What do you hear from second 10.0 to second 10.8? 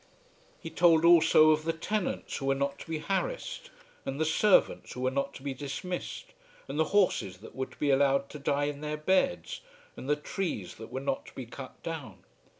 the trees